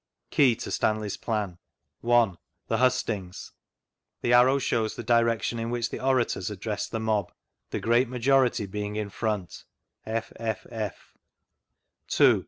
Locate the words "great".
7.79-8.09